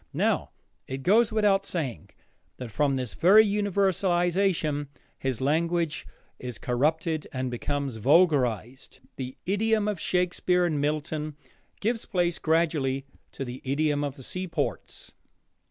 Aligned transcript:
Now 0.13 0.49
it 0.87 1.03
goes 1.03 1.31
without 1.31 1.63
saying 1.63 2.09
that 2.57 2.71
from 2.71 2.95
this 2.95 3.13
very 3.13 3.45
universalization 3.45 4.87
his 5.19 5.41
language 5.41 6.07
is 6.39 6.57
corrupted 6.57 7.27
and 7.31 7.51
becomes 7.51 7.97
vulgarized. 7.97 8.99
The 9.17 9.37
idiom 9.45 9.87
of 9.87 9.99
Shakespeare 9.99 10.65
and 10.65 10.81
Milton 10.81 11.35
gives 11.81 12.07
place 12.07 12.39
gradually 12.39 13.05
to 13.33 13.45
the 13.45 13.61
idiom 13.63 14.03
of 14.03 14.15
the 14.15 14.23
seaports. 14.23 15.11